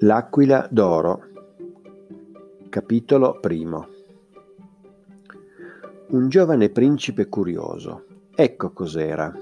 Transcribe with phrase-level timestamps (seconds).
[0.00, 1.22] L'aquila d'oro
[2.68, 3.88] Capitolo primo
[6.08, 8.04] Un giovane principe curioso,
[8.34, 9.32] ecco cos'era.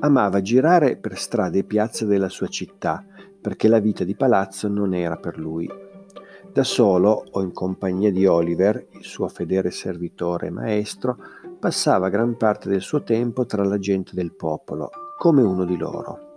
[0.00, 3.02] Amava girare per strade e piazze della sua città,
[3.40, 5.66] perché la vita di palazzo non era per lui.
[6.52, 11.16] Da solo o in compagnia di Oliver, il suo fedele servitore e maestro,
[11.58, 16.28] passava gran parte del suo tempo tra la gente del popolo, come uno di loro.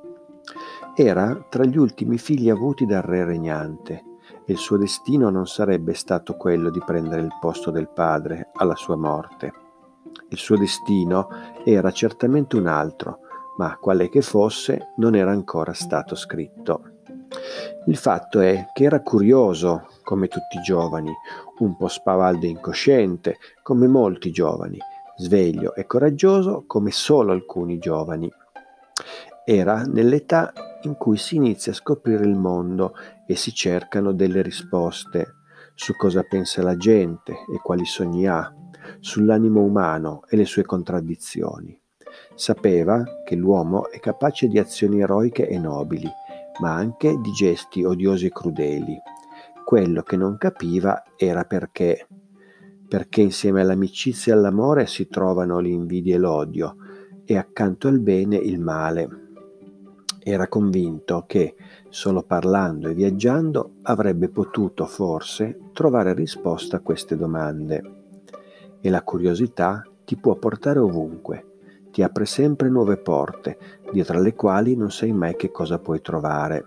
[0.96, 4.04] Era tra gli ultimi figli avuti dal re regnante
[4.46, 8.76] e il suo destino non sarebbe stato quello di prendere il posto del padre alla
[8.76, 9.52] sua morte.
[10.30, 11.30] Il suo destino
[11.64, 13.22] era certamente un altro,
[13.58, 16.84] ma quale che fosse non era ancora stato scritto.
[17.88, 21.12] Il fatto è che era curioso, come tutti i giovani,
[21.58, 24.78] un po' spavaldo e incosciente, come molti giovani,
[25.18, 28.32] sveglio e coraggioso come solo alcuni giovani.
[29.44, 32.94] Era nell'età in cui si inizia a scoprire il mondo
[33.26, 35.42] e si cercano delle risposte
[35.76, 38.54] su cosa pensa la gente e quali sogni ha,
[39.00, 41.80] sull'animo umano e le sue contraddizioni.
[42.36, 46.08] Sapeva che l'uomo è capace di azioni eroiche e nobili,
[46.62, 48.96] ma anche di gesti odiosi e crudeli.
[49.66, 52.08] Quello che non capiva era perché.
[52.88, 56.76] Perché insieme all'amicizia e all'amore si trovano l'invidia e l'odio,
[57.26, 59.23] e accanto al bene il male
[60.24, 61.56] era convinto che,
[61.90, 67.82] solo parlando e viaggiando, avrebbe potuto forse trovare risposta a queste domande.
[68.80, 71.46] E la curiosità ti può portare ovunque,
[71.92, 73.58] ti apre sempre nuove porte,
[73.92, 76.66] dietro alle quali non sai mai che cosa puoi trovare.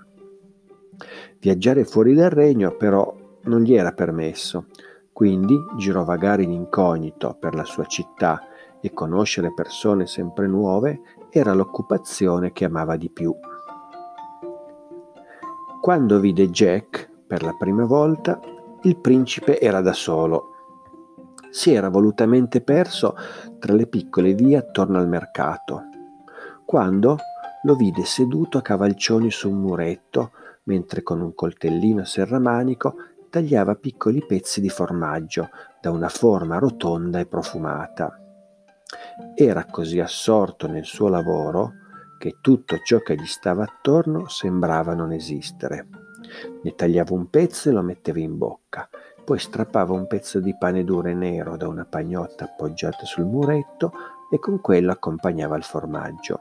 [1.38, 4.66] Viaggiare fuori dal regno però non gli era permesso,
[5.12, 8.40] quindi girovagare in incognito per la sua città
[8.86, 13.34] e conoscere persone sempre nuove era l'occupazione che amava di più.
[15.80, 18.40] Quando vide Jack per la prima volta,
[18.82, 20.52] il principe era da solo.
[21.50, 23.16] Si era volutamente perso
[23.58, 25.82] tra le piccole vie attorno al mercato.
[26.64, 27.18] Quando
[27.62, 30.32] lo vide seduto a cavalcioni su un muretto,
[30.64, 32.94] mentre con un coltellino serramanico
[33.30, 35.48] tagliava piccoli pezzi di formaggio
[35.80, 38.20] da una forma rotonda e profumata.
[39.34, 41.72] Era così assorto nel suo lavoro
[42.18, 45.88] che tutto ciò che gli stava attorno sembrava non esistere.
[46.62, 48.88] Ne tagliava un pezzo e lo metteva in bocca,
[49.24, 53.92] poi strappava un pezzo di pane duro e nero da una pagnotta appoggiata sul muretto
[54.30, 56.40] e con quello accompagnava il formaggio.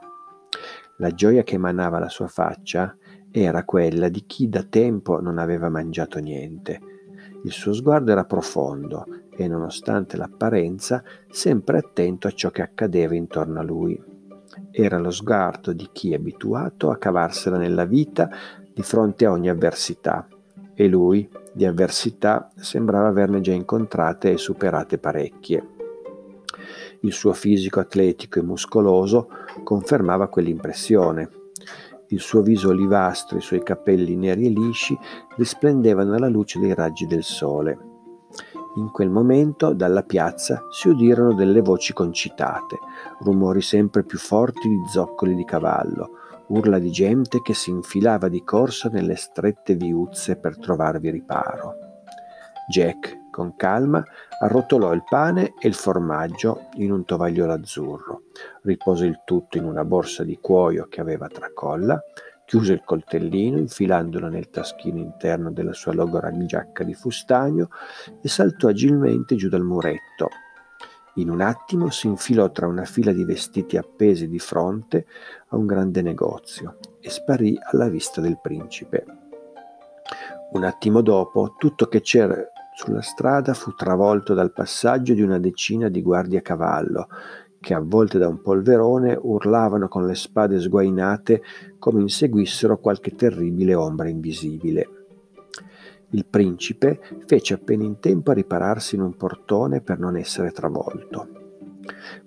[0.97, 2.95] La gioia che emanava la sua faccia
[3.31, 6.79] era quella di chi da tempo non aveva mangiato niente.
[7.43, 13.59] Il suo sguardo era profondo e, nonostante l'apparenza, sempre attento a ciò che accadeva intorno
[13.59, 14.01] a lui.
[14.71, 18.29] Era lo sguardo di chi è abituato a cavarsela nella vita
[18.73, 20.27] di fronte a ogni avversità
[20.73, 25.67] e lui di avversità sembrava averne già incontrate e superate parecchie.
[27.01, 29.29] Il suo fisico atletico e muscoloso
[29.63, 31.29] confermava quell'impressione.
[32.07, 34.97] Il suo viso olivastro e i suoi capelli neri e lisci
[35.37, 37.94] risplendevano alla luce dei raggi del sole.
[38.77, 42.77] In quel momento dalla piazza si udirono delle voci concitate,
[43.21, 46.09] rumori sempre più forti di zoccoli di cavallo,
[46.47, 51.75] urla di gente che si infilava di corsa nelle strette viuzze per trovarvi riparo.
[52.67, 54.03] Jack, con calma,
[54.41, 58.23] arrotolò il pane e il formaggio in un tovagliolo azzurro,
[58.63, 62.01] ripose il tutto in una borsa di cuoio che aveva tracolla
[62.45, 67.69] chiuse il coltellino infilandolo nel taschino interno della sua logora giacca di fustagno
[68.21, 70.29] e saltò agilmente giù dal muretto.
[71.15, 75.05] In un attimo si infilò tra una fila di vestiti appesi di fronte
[75.47, 79.05] a un grande negozio e sparì alla vista del principe.
[80.51, 82.35] Un attimo dopo, tutto che c'era
[82.75, 87.07] sulla strada fu travolto dal passaggio di una decina di guardie a cavallo
[87.65, 91.41] che avvolte da un polverone urlavano con le spade sguainate
[91.79, 94.87] come inseguissero qualche terribile ombra invisibile.
[96.11, 101.27] Il principe fece appena in tempo a ripararsi in un portone per non essere travolto.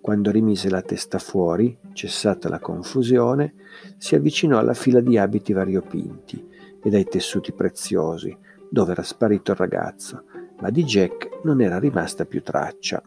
[0.00, 3.54] Quando rimise la testa fuori, cessata la confusione,
[3.96, 6.48] si avvicinò alla fila di abiti variopinti
[6.82, 8.36] e dai tessuti preziosi,
[8.68, 10.24] dove era sparito il ragazzo,
[10.58, 13.00] ma di Jack non era rimasta più traccia.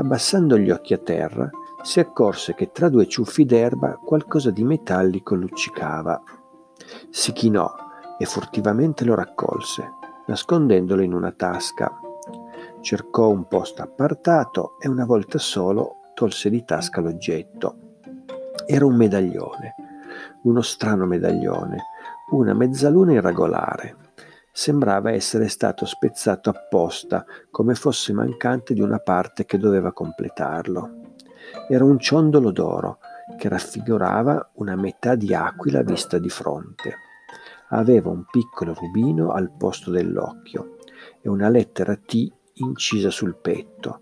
[0.00, 1.50] Abbassando gli occhi a terra,
[1.82, 6.22] si accorse che tra due ciuffi d'erba qualcosa di metallico luccicava.
[7.10, 7.68] Si chinò
[8.16, 9.90] e furtivamente lo raccolse,
[10.26, 11.98] nascondendolo in una tasca.
[12.80, 18.02] Cercò un posto appartato e una volta solo tolse di tasca l'oggetto.
[18.66, 19.74] Era un medaglione,
[20.42, 21.82] uno strano medaglione,
[22.30, 23.96] una mezzaluna irregolare.
[24.58, 31.14] Sembrava essere stato spezzato apposta, come fosse mancante di una parte che doveva completarlo.
[31.68, 32.98] Era un ciondolo d'oro
[33.36, 36.96] che raffigurava una metà di aquila vista di fronte.
[37.68, 40.78] Aveva un piccolo rubino al posto dell'occhio
[41.20, 44.00] e una lettera T incisa sul petto,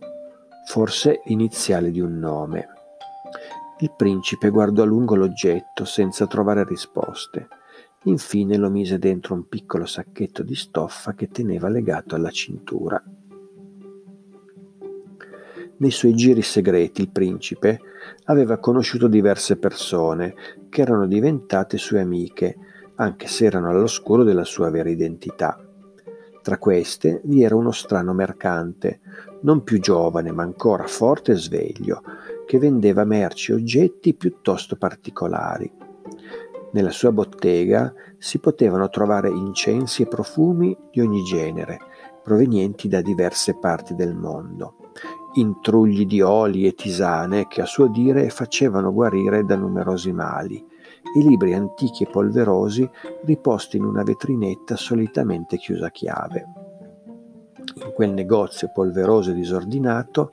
[0.67, 2.69] forse l'iniziale di un nome.
[3.81, 7.47] Il principe guardò a lungo l'oggetto senza trovare risposte.
[8.06, 13.03] Infine lo mise dentro un piccolo sacchetto di stoffa che teneva legato alla cintura.
[15.79, 17.81] Nei suoi giri segreti il principe
[18.26, 20.35] aveva conosciuto diverse persone
[20.69, 22.56] che erano diventate sue amiche,
[22.94, 25.61] anche se erano all'oscuro della sua vera identità.
[26.43, 29.00] Tra queste vi era uno strano mercante,
[29.41, 32.02] non più giovane ma ancora forte e sveglio,
[32.47, 35.86] che vendeva merci e oggetti piuttosto particolari.
[36.76, 41.78] Nella sua bottega si potevano trovare incensi e profumi di ogni genere,
[42.23, 44.75] provenienti da diverse parti del mondo,
[45.37, 50.62] intrugli di oli e tisane che a suo dire facevano guarire da numerosi mali,
[51.17, 52.87] e libri antichi e polverosi
[53.25, 56.44] riposti in una vetrinetta solitamente chiusa a chiave.
[57.87, 60.32] In quel negozio polveroso e disordinato,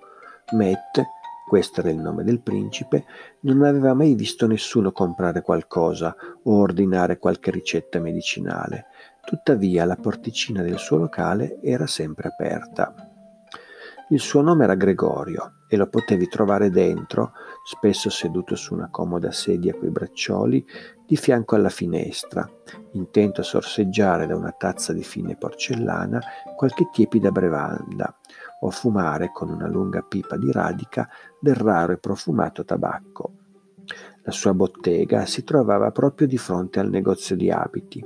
[0.57, 1.01] Matt
[1.47, 3.05] questo era il nome del principe,
[3.41, 8.85] non aveva mai visto nessuno comprare qualcosa o ordinare qualche ricetta medicinale.
[9.23, 12.93] Tuttavia la porticina del suo locale era sempre aperta.
[14.09, 17.31] Il suo nome era Gregorio e lo potevi trovare dentro,
[17.65, 20.63] spesso seduto su una comoda sedia coi braccioli,
[21.05, 22.47] di fianco alla finestra,
[22.91, 26.21] intento a sorseggiare da una tazza di fine porcellana
[26.55, 28.15] qualche tiepida brevanda
[28.65, 31.07] o fumare con una lunga pipa di radica
[31.39, 33.31] del raro e profumato tabacco.
[34.24, 38.04] La sua bottega si trovava proprio di fronte al negozio di abiti.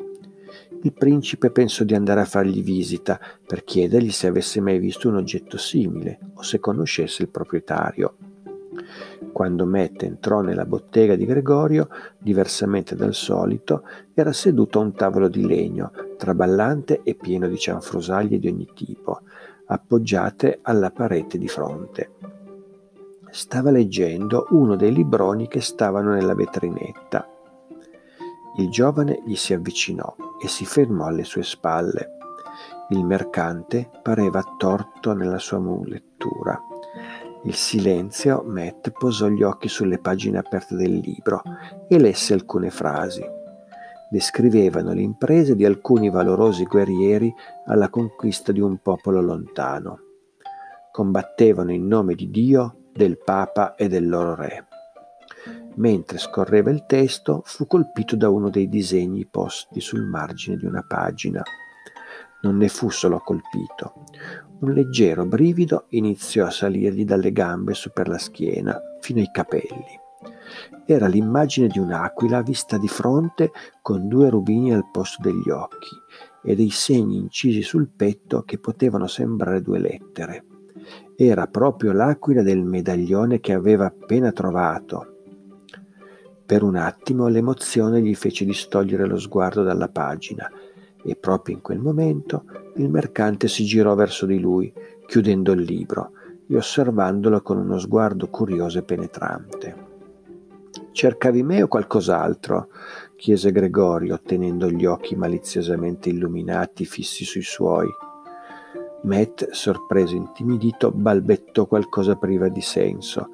[0.81, 5.17] Il principe pensò di andare a fargli visita per chiedergli se avesse mai visto un
[5.17, 8.15] oggetto simile o se conoscesse il proprietario.
[9.31, 13.83] Quando Matt entrò nella bottega di Gregorio, diversamente dal solito,
[14.13, 19.21] era seduto a un tavolo di legno, traballante e pieno di cianfrusaglie di ogni tipo,
[19.67, 22.11] appoggiate alla parete di fronte.
[23.29, 27.27] Stava leggendo uno dei libroni che stavano nella vetrinetta.
[28.57, 32.15] Il giovane gli si avvicinò e si fermò alle sue spalle.
[32.89, 36.59] Il mercante pareva attorto nella sua lettura.
[37.43, 41.41] Il silenzio, Matt posò gli occhi sulle pagine aperte del libro
[41.87, 43.36] e lesse alcune frasi
[44.09, 47.33] descrivevano le imprese di alcuni valorosi guerrieri
[47.65, 49.99] alla conquista di un popolo lontano.
[50.91, 54.67] Combattevano in nome di Dio, del Papa e del loro re.
[55.75, 60.83] Mentre scorreva il testo, fu colpito da uno dei disegni posti sul margine di una
[60.87, 61.43] pagina.
[62.41, 64.05] Non ne fu solo colpito.
[64.59, 70.05] Un leggero brivido iniziò a salirgli dalle gambe su per la schiena fino ai capelli.
[70.85, 73.51] Era l'immagine di un'aquila vista di fronte
[73.81, 75.95] con due rubini al posto degli occhi
[76.43, 80.45] e dei segni incisi sul petto che potevano sembrare due lettere.
[81.15, 85.15] Era proprio l'aquila del medaglione che aveva appena trovato.
[86.45, 90.49] Per un attimo l'emozione gli fece distogliere lo sguardo dalla pagina
[91.03, 94.71] e proprio in quel momento il mercante si girò verso di lui,
[95.05, 96.11] chiudendo il libro
[96.47, 99.86] e osservandolo con uno sguardo curioso e penetrante.
[100.97, 102.69] Cercavi me o qualcos'altro?
[103.17, 107.87] chiese Gregorio, tenendo gli occhi maliziosamente illuminati fissi sui suoi.
[109.03, 113.29] Matt, sorpreso e intimidito, balbettò qualcosa priva di senso.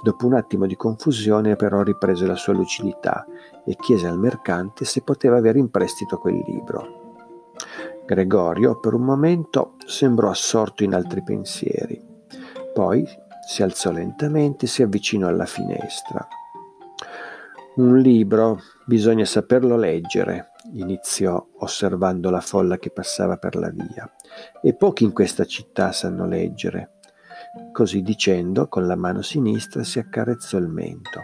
[0.00, 3.26] Dopo un attimo di confusione, però, riprese la sua lucidità
[3.66, 7.16] e chiese al mercante se poteva avere in prestito quel libro.
[8.06, 12.00] Gregorio, per un momento, sembrò assorto in altri pensieri.
[12.72, 13.04] Poi
[13.44, 16.24] si alzò lentamente e si avvicinò alla finestra.
[17.74, 24.06] Un libro, bisogna saperlo leggere, iniziò osservando la folla che passava per la via.
[24.60, 26.98] E pochi in questa città sanno leggere.
[27.72, 31.20] Così dicendo, con la mano sinistra si accarezzò il mento.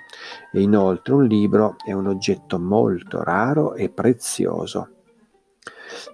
[0.50, 4.88] E inoltre un libro è un oggetto molto raro e prezioso.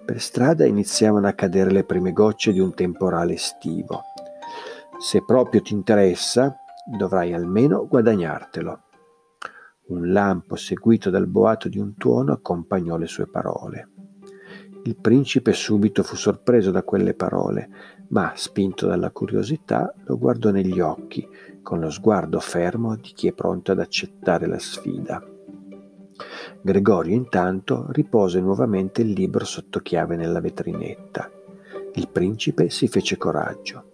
[0.03, 4.01] Per strada iniziavano a cadere le prime gocce di un temporale estivo.
[4.99, 8.84] Se proprio ti interessa, dovrai almeno guadagnartelo.
[9.87, 13.89] Un lampo seguito dal boato di un tuono accompagnò le sue parole.
[14.85, 17.69] Il principe subito fu sorpreso da quelle parole,
[18.09, 21.27] ma, spinto dalla curiosità, lo guardò negli occhi,
[21.61, 25.23] con lo sguardo fermo di chi è pronto ad accettare la sfida.
[26.61, 31.29] Gregorio intanto ripose nuovamente il libro sotto chiave nella vetrinetta.
[31.93, 33.91] Il principe si fece coraggio.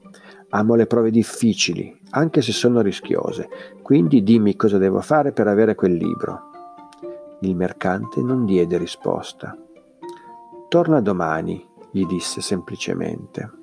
[0.54, 3.48] Amo le prove difficili, anche se sono rischiose,
[3.82, 6.50] quindi dimmi cosa devo fare per avere quel libro.
[7.40, 9.58] Il mercante non diede risposta.
[10.68, 13.61] Torna domani, gli disse semplicemente.